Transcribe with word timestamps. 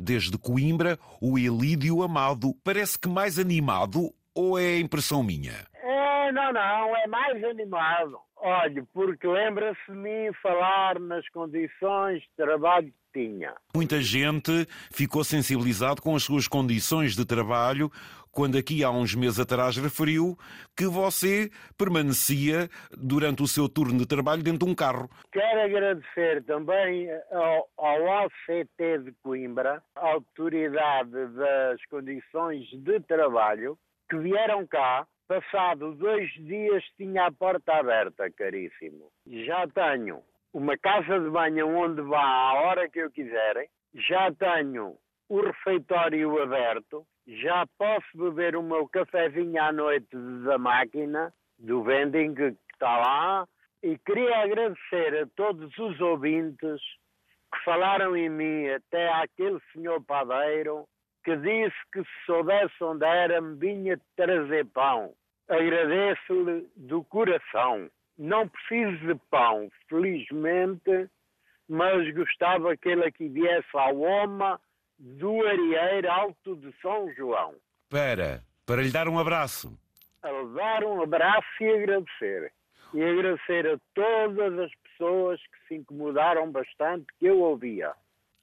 desde 0.00 0.38
Coimbra, 0.38 0.98
o 1.20 1.38
Elídio 1.38 2.02
Amado. 2.02 2.54
Parece 2.64 2.98
que 2.98 3.08
mais 3.08 3.38
animado 3.38 4.12
ou 4.34 4.58
é 4.58 4.78
impressão 4.78 5.22
minha? 5.22 5.66
É, 5.74 6.32
não, 6.32 6.52
não, 6.52 6.96
é 6.96 7.06
mais 7.06 7.44
animado. 7.44 8.18
Olha, 8.36 8.82
porque 8.94 9.26
lembra-se 9.26 9.80
de 9.86 9.96
mim 9.96 10.32
falar 10.42 10.98
nas 10.98 11.28
condições 11.28 12.22
de 12.22 12.30
trabalho 12.36 12.86
que 12.86 13.20
tinha. 13.20 13.52
Muita 13.74 14.00
gente 14.00 14.66
ficou 14.90 15.22
sensibilizado 15.22 16.00
com 16.00 16.16
as 16.16 16.22
suas 16.22 16.48
condições 16.48 17.14
de 17.14 17.26
trabalho 17.26 17.92
quando 18.30 18.58
aqui 18.58 18.84
há 18.84 18.90
uns 18.90 19.14
meses 19.14 19.40
atrás 19.40 19.76
referiu 19.76 20.36
que 20.76 20.86
você 20.86 21.50
permanecia 21.76 22.68
durante 22.96 23.42
o 23.42 23.48
seu 23.48 23.68
turno 23.68 23.98
de 23.98 24.06
trabalho 24.06 24.42
dentro 24.42 24.66
de 24.66 24.72
um 24.72 24.74
carro. 24.74 25.08
Quero 25.32 25.60
agradecer 25.62 26.44
também 26.44 27.08
ao, 27.30 27.68
ao 27.76 28.24
ACT 28.24 28.98
de 29.04 29.12
Coimbra, 29.22 29.82
a 29.94 30.06
autoridade 30.08 31.26
das 31.34 31.84
condições 31.90 32.66
de 32.72 33.00
trabalho, 33.00 33.78
que 34.08 34.16
vieram 34.18 34.66
cá 34.66 35.06
Passado 35.30 35.94
dois 35.94 36.28
dias 36.44 36.82
tinha 36.96 37.26
a 37.26 37.30
porta 37.30 37.74
aberta, 37.74 38.28
caríssimo. 38.32 39.12
Já 39.24 39.64
tenho 39.68 40.24
uma 40.52 40.76
casa 40.76 41.20
de 41.20 41.30
banho 41.30 41.68
onde 41.68 42.02
vá 42.02 42.20
à 42.20 42.54
hora 42.62 42.90
que 42.90 42.98
eu 42.98 43.12
quiserem, 43.12 43.68
já 43.94 44.32
tenho 44.32 44.96
o 45.28 45.40
refeitório 45.40 46.42
aberto, 46.42 47.06
já 47.38 47.64
posso 47.78 48.08
beber 48.16 48.56
o 48.56 48.62
meu 48.62 48.88
cafezinho 48.88 49.62
à 49.62 49.72
noite 49.72 50.16
da 50.44 50.58
máquina, 50.58 51.32
do 51.58 51.82
vending 51.84 52.34
que 52.34 52.56
está 52.72 52.98
lá, 52.98 53.48
e 53.82 53.96
queria 53.98 54.38
agradecer 54.38 55.22
a 55.22 55.26
todos 55.36 55.76
os 55.78 56.00
ouvintes 56.00 56.80
que 57.52 57.64
falaram 57.64 58.16
em 58.16 58.28
mim, 58.28 58.68
até 58.68 59.08
àquele 59.12 59.60
senhor 59.72 60.02
padeiro, 60.04 60.86
que 61.24 61.36
disse 61.36 61.76
que 61.92 62.02
se 62.02 62.24
soubesse 62.26 62.74
onde 62.82 63.04
era, 63.04 63.40
me 63.40 63.56
vinha 63.56 64.00
trazer 64.16 64.66
pão. 64.66 65.12
Agradeço-lhe 65.48 66.68
do 66.76 67.04
coração. 67.04 67.88
Não 68.18 68.48
preciso 68.48 69.06
de 69.06 69.20
pão, 69.30 69.68
felizmente, 69.88 71.08
mas 71.68 72.12
gostava 72.14 72.76
que 72.76 72.88
ele 72.88 73.04
aqui 73.04 73.28
viesse 73.28 73.68
ao 73.74 74.00
Oma 74.00 74.60
do 75.00 75.46
Arieiro 75.46 76.10
Alto 76.10 76.56
de 76.56 76.72
São 76.82 77.12
João. 77.14 77.54
Para, 77.88 78.44
para 78.66 78.82
lhe 78.82 78.92
dar 78.92 79.08
um 79.08 79.18
abraço. 79.18 79.76
A 80.22 80.28
dar 80.54 80.84
um 80.84 81.02
abraço 81.02 81.46
e 81.60 81.68
agradecer. 81.68 82.52
E 82.92 83.02
agradecer 83.02 83.66
a 83.66 83.78
todas 83.94 84.58
as 84.58 84.70
pessoas 84.82 85.40
que 85.40 85.68
se 85.68 85.74
incomodaram 85.76 86.52
bastante 86.52 87.06
que 87.18 87.26
eu 87.26 87.40
ouvia 87.40 87.92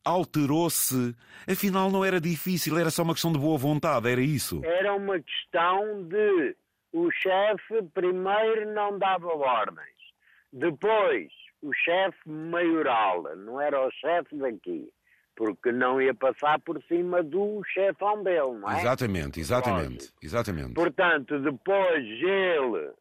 alterou-se. 0.07 1.13
Afinal, 1.49 1.91
não 1.91 2.03
era 2.03 2.21
difícil, 2.21 2.79
era 2.79 2.89
só 2.89 3.03
uma 3.03 3.13
questão 3.13 3.31
de 3.31 3.37
boa 3.37 3.57
vontade, 3.57 4.09
era 4.09 4.21
isso? 4.21 4.63
Era 4.63 4.95
uma 4.95 5.19
questão 5.19 6.07
de 6.07 6.55
o 6.93 7.11
chefe 7.11 7.83
primeiro 7.93 8.73
não 8.73 8.97
dava 8.97 9.27
ordens, 9.27 9.97
depois 10.53 11.29
o 11.61 11.73
chefe 11.73 12.17
maioral, 12.29 13.23
não 13.35 13.59
era 13.59 13.85
o 13.85 13.91
chefe 13.91 14.37
daqui, 14.37 14.89
porque 15.37 15.71
não 15.71 16.01
ia 16.01 16.15
passar 16.15 16.59
por 16.59 16.81
cima 16.83 17.21
do 17.21 17.61
chefão 17.67 18.23
dele, 18.23 18.57
não 18.59 18.71
é? 18.71 18.79
Exatamente, 18.79 19.39
exatamente, 19.39 20.11
exatamente. 20.21 20.73
Portanto, 20.73 21.39
depois 21.39 22.03
ele, 22.03 22.91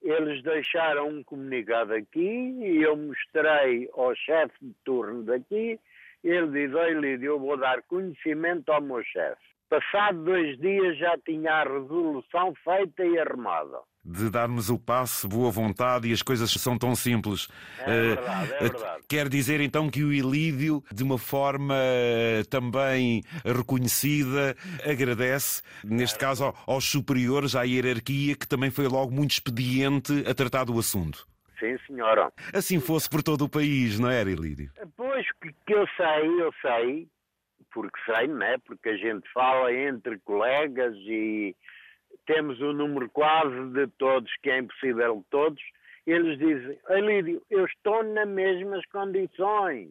eles 0.00 0.42
deixaram 0.44 1.08
um 1.08 1.24
comunicado 1.24 1.92
aqui 1.92 2.20
e 2.20 2.80
eu 2.80 2.96
mostrei 2.96 3.90
ao 3.92 4.14
chefe 4.14 4.54
de 4.62 4.72
turno 4.84 5.24
daqui, 5.24 5.78
ele 6.22 6.46
diz, 6.52 6.74
olha 6.74 7.00
Lídio, 7.00 7.32
eu 7.32 7.40
vou 7.40 7.56
dar 7.56 7.82
conhecimento 7.82 8.70
ao 8.70 8.80
meu 8.80 9.02
chefe. 9.02 9.42
Passado 9.68 10.22
dois 10.24 10.56
dias 10.58 10.96
já 10.96 11.18
tinha 11.18 11.54
a 11.54 11.64
resolução 11.64 12.54
feita 12.62 13.04
e 13.04 13.18
arrumada. 13.18 13.80
De 14.04 14.28
darmos 14.28 14.68
o 14.68 14.78
passo, 14.78 15.26
boa 15.26 15.50
vontade 15.50 16.08
e 16.08 16.12
as 16.12 16.20
coisas 16.20 16.50
são 16.50 16.76
tão 16.76 16.94
simples. 16.94 17.48
É 17.78 17.86
verdade, 17.86 18.52
é 18.52 18.58
verdade. 18.60 19.02
Quer 19.08 19.28
dizer 19.28 19.60
então 19.60 19.88
que 19.88 20.04
o 20.04 20.12
Ilídio, 20.12 20.84
de 20.92 21.02
uma 21.02 21.16
forma 21.16 21.74
eh, 21.76 22.42
também 22.50 23.22
reconhecida, 23.44 24.54
agradece, 24.84 25.62
neste 25.82 26.18
caso 26.18 26.52
aos 26.66 26.84
superiores, 26.84 27.56
à 27.56 27.62
hierarquia, 27.62 28.36
que 28.36 28.46
também 28.46 28.70
foi 28.70 28.86
logo 28.88 29.10
muito 29.10 29.32
expediente 29.32 30.12
a 30.28 30.34
tratar 30.34 30.64
do 30.64 30.78
assunto. 30.78 31.26
Sim, 31.58 31.78
senhora. 31.86 32.30
Assim 32.52 32.78
fosse 32.80 33.08
por 33.08 33.22
todo 33.22 33.46
o 33.46 33.48
país, 33.48 33.98
não 33.98 34.10
era, 34.10 34.30
Ilídio? 34.30 34.70
Pois, 34.96 35.26
que 35.40 35.72
eu 35.72 35.86
sei, 35.96 36.42
eu 36.42 36.52
sei, 36.60 37.08
porque 37.72 37.98
sei, 38.04 38.26
não 38.28 38.42
é? 38.42 38.58
Porque 38.58 38.90
a 38.90 38.96
gente 38.96 39.26
fala 39.32 39.72
entre 39.72 40.18
colegas 40.20 40.94
e 40.96 41.56
temos 42.26 42.60
o 42.60 42.66
um 42.66 42.72
número 42.72 43.08
quase 43.10 43.70
de 43.72 43.86
todos, 43.98 44.30
que 44.42 44.50
é 44.50 44.58
impossível 44.58 45.16
de 45.16 45.24
todos. 45.30 45.62
Eles 46.06 46.38
dizem, 46.38 46.78
Alídio, 46.88 47.42
eu 47.50 47.64
estou 47.64 48.02
nas 48.02 48.28
mesmas 48.28 48.84
condições. 48.86 49.90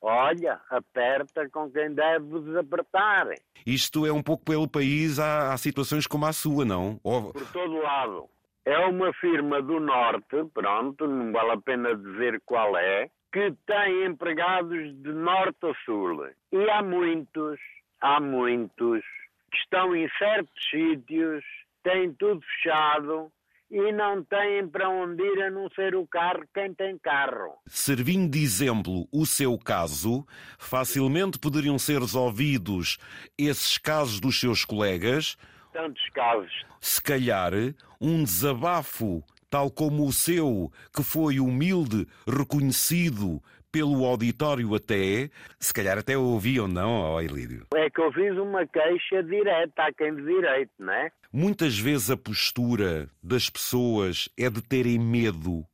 Olha, 0.00 0.60
aperta 0.68 1.48
com 1.48 1.70
quem 1.70 1.94
deve 1.94 2.40
desapertar. 2.40 3.28
Isto 3.64 4.04
é 4.04 4.12
um 4.12 4.22
pouco 4.22 4.44
pelo 4.44 4.68
país, 4.68 5.20
há, 5.20 5.52
há 5.52 5.56
situações 5.56 6.08
como 6.08 6.26
a 6.26 6.32
sua, 6.32 6.64
não? 6.64 6.98
Ou... 7.04 7.32
Por 7.32 7.52
todo 7.52 7.80
lado. 7.80 8.28
É 8.64 8.78
uma 8.78 9.12
firma 9.14 9.62
do 9.62 9.78
Norte, 9.80 10.44
pronto, 10.52 11.06
não 11.06 11.32
vale 11.32 11.52
a 11.52 11.56
pena 11.56 11.96
dizer 11.96 12.40
qual 12.44 12.76
é, 12.76 13.08
que 13.32 13.52
tem 13.66 14.04
empregados 14.04 14.94
de 15.02 15.12
norte 15.12 15.66
a 15.66 15.74
sul. 15.84 16.28
E 16.52 16.70
há 16.70 16.82
muitos, 16.82 17.58
há 18.00 18.20
muitos 18.20 19.02
que 19.50 19.58
estão 19.58 19.96
em 19.96 20.08
certos 20.18 20.70
sítios, 20.70 21.44
têm 21.82 22.12
tudo 22.14 22.40
fechado 22.40 23.32
e 23.70 23.90
não 23.92 24.22
têm 24.22 24.68
para 24.68 24.88
onde 24.90 25.22
ir 25.22 25.42
a 25.44 25.50
não 25.50 25.68
ser 25.70 25.94
o 25.94 26.06
carro 26.06 26.44
quem 26.54 26.74
tem 26.74 26.98
carro. 26.98 27.54
Servindo 27.66 28.30
de 28.30 28.42
exemplo 28.42 29.08
o 29.10 29.24
seu 29.24 29.58
caso, 29.58 30.26
facilmente 30.58 31.38
poderiam 31.38 31.78
ser 31.78 32.00
resolvidos 32.00 32.98
esses 33.38 33.78
casos 33.78 34.20
dos 34.20 34.38
seus 34.38 34.64
colegas. 34.64 35.36
Tantos 35.72 36.06
casos. 36.10 36.52
Se 36.80 37.00
calhar, 37.00 37.52
um 37.98 38.22
desabafo 38.22 39.24
tal 39.48 39.70
como 39.70 40.06
o 40.06 40.12
seu, 40.12 40.72
que 40.94 41.02
foi 41.02 41.38
humilde, 41.38 42.06
reconhecido 42.26 43.42
pelo 43.72 44.04
auditório 44.04 44.74
até, 44.74 45.30
se 45.58 45.72
calhar 45.72 45.98
até 45.98 46.16
ouviam, 46.16 46.68
não, 46.68 47.14
oh 47.14 47.20
Elídio? 47.20 47.66
É 47.74 47.88
que 47.88 48.00
eu 48.00 48.12
fiz 48.12 48.36
uma 48.36 48.66
queixa 48.66 49.22
direta 49.22 49.84
a 49.84 49.92
quem 49.92 50.14
de 50.14 50.22
direito, 50.22 50.70
não 50.78 50.92
é? 50.92 51.10
Muitas 51.32 51.78
vezes 51.78 52.10
a 52.10 52.16
postura 52.16 53.08
das 53.22 53.48
pessoas 53.48 54.28
é 54.38 54.50
de 54.50 54.62
terem 54.62 54.98
medo 54.98 55.64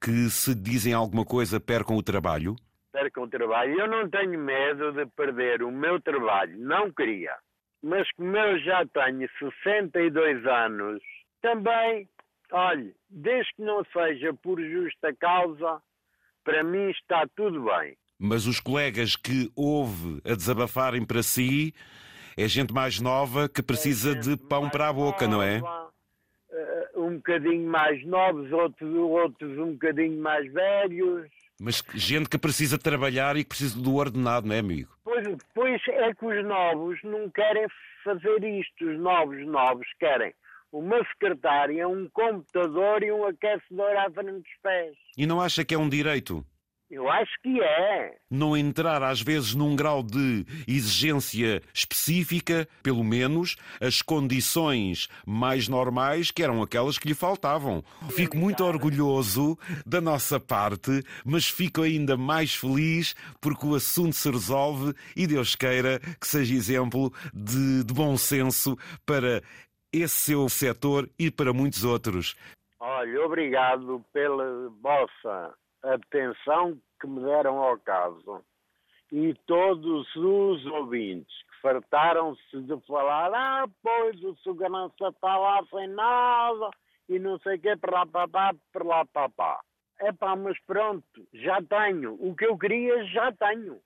que 0.00 0.28
se 0.28 0.54
dizem 0.54 0.92
alguma 0.92 1.24
coisa 1.24 1.58
percam 1.58 1.96
o 1.96 2.02
trabalho? 2.02 2.54
Percam 2.92 3.24
o 3.24 3.28
trabalho. 3.28 3.80
Eu 3.80 3.88
não 3.88 4.08
tenho 4.08 4.38
medo 4.38 4.92
de 4.92 5.06
perder 5.06 5.62
o 5.62 5.72
meu 5.72 6.00
trabalho, 6.00 6.56
não 6.58 6.92
queria. 6.92 7.34
Mas 7.82 8.06
como 8.12 8.36
eu 8.36 8.58
já 8.60 8.84
tenho 8.86 9.28
62 9.62 10.46
anos, 10.46 11.02
também 11.40 12.06
Olhe, 12.50 12.94
desde 13.10 13.52
que 13.54 13.62
não 13.62 13.84
seja 13.92 14.32
por 14.32 14.58
justa 14.60 15.14
causa, 15.14 15.82
para 16.48 16.64
mim 16.64 16.88
está 16.88 17.26
tudo 17.36 17.66
bem. 17.66 17.94
Mas 18.18 18.46
os 18.46 18.58
colegas 18.58 19.14
que 19.14 19.52
houve 19.54 20.22
a 20.24 20.34
desabafarem 20.34 21.04
para 21.04 21.22
si 21.22 21.74
é 22.38 22.48
gente 22.48 22.72
mais 22.72 22.98
nova 23.00 23.50
que 23.50 23.62
precisa 23.62 24.12
é 24.12 24.14
de 24.14 24.34
pão 24.34 24.70
para 24.70 24.88
a 24.88 24.92
boca, 24.92 25.28
nova, 25.28 25.36
não 25.36 25.42
é? 25.42 25.60
Uh, 25.60 27.04
um 27.04 27.16
bocadinho 27.16 27.68
mais 27.68 28.02
novos, 28.06 28.50
outros, 28.50 28.94
outros 28.94 29.58
um 29.58 29.72
bocadinho 29.72 30.18
mais 30.22 30.50
velhos. 30.50 31.28
Mas 31.60 31.84
gente 31.94 32.30
que 32.30 32.38
precisa 32.38 32.78
trabalhar 32.78 33.36
e 33.36 33.42
que 33.42 33.50
precisa 33.50 33.78
do 33.78 33.96
ordenado, 33.96 34.48
não 34.48 34.54
é, 34.54 34.60
amigo? 34.60 34.90
Pois, 35.04 35.26
pois 35.54 35.82
é 35.88 36.14
que 36.14 36.24
os 36.24 36.44
novos 36.46 36.98
não 37.04 37.28
querem 37.28 37.66
fazer 38.02 38.42
isto. 38.42 38.86
Os 38.86 38.98
novos, 38.98 39.44
novos 39.46 39.86
querem 40.00 40.32
uma 40.72 40.98
secretária, 41.12 41.88
um 41.88 42.08
computador 42.10 43.02
e 43.02 43.12
um 43.12 43.24
aquecedor 43.26 43.96
à 43.96 44.10
frente 44.10 44.42
dos 44.42 44.56
pés. 44.62 44.96
E 45.16 45.26
não 45.26 45.40
acha 45.40 45.64
que 45.64 45.74
é 45.74 45.78
um 45.78 45.88
direito? 45.88 46.44
Eu 46.90 47.10
acho 47.10 47.30
que 47.42 47.60
é. 47.60 48.14
Não 48.30 48.56
entrar, 48.56 49.02
às 49.02 49.20
vezes, 49.20 49.54
num 49.54 49.76
grau 49.76 50.02
de 50.02 50.46
exigência 50.66 51.62
específica, 51.74 52.66
pelo 52.82 53.04
menos, 53.04 53.56
as 53.78 54.00
condições 54.00 55.06
mais 55.26 55.68
normais, 55.68 56.30
que 56.30 56.42
eram 56.42 56.62
aquelas 56.62 56.96
que 56.96 57.06
lhe 57.06 57.14
faltavam. 57.14 57.84
Fico 58.10 58.38
muito 58.38 58.64
orgulhoso 58.64 59.58
da 59.84 60.00
nossa 60.00 60.40
parte, 60.40 61.02
mas 61.26 61.46
fico 61.46 61.82
ainda 61.82 62.16
mais 62.16 62.54
feliz 62.54 63.14
porque 63.38 63.66
o 63.66 63.74
assunto 63.74 64.14
se 64.14 64.30
resolve 64.30 64.94
e 65.14 65.26
Deus 65.26 65.54
queira 65.54 66.00
que 66.18 66.26
seja 66.26 66.54
exemplo 66.54 67.12
de, 67.34 67.84
de 67.84 67.92
bom 67.92 68.16
senso 68.16 68.78
para 69.04 69.42
esse 69.92 70.32
seu 70.32 70.48
setor 70.48 71.08
e 71.18 71.30
para 71.30 71.52
muitos 71.52 71.84
outros. 71.84 72.36
Olha, 72.80 73.24
obrigado 73.24 74.04
pela 74.12 74.68
vossa 74.80 75.54
atenção 75.82 76.78
que 77.00 77.06
me 77.06 77.20
deram 77.22 77.58
ao 77.58 77.78
caso. 77.78 78.44
e 79.10 79.34
todos 79.46 80.14
os 80.16 80.66
ouvintes 80.66 81.34
que 81.50 81.62
fartaram-se 81.62 82.60
de 82.62 82.78
falar, 82.86 83.32
ah, 83.32 83.66
pois 83.82 84.22
o 84.22 84.36
segurança 84.42 85.08
está 85.08 85.38
lá 85.38 85.64
sem 85.70 85.88
nada 85.88 86.70
e 87.08 87.18
não 87.18 87.38
sei 87.38 87.56
o 87.56 87.60
que, 87.60 87.76
para 87.76 88.00
lá, 88.00 88.06
para 88.06 88.30
lá, 88.30 88.54
para 88.72 88.84
lá, 88.84 89.04
para 89.06 89.30
lá. 89.38 89.60
É 90.00 90.12
mas 90.36 90.56
pronto, 90.64 91.26
já 91.32 91.60
tenho. 91.62 92.16
O 92.20 92.34
que 92.36 92.46
eu 92.46 92.56
queria, 92.56 93.04
já 93.06 93.32
tenho. 93.32 93.76